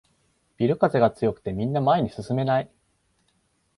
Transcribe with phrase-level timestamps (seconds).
[0.57, 2.71] ビル風が強くてみんな前に進めない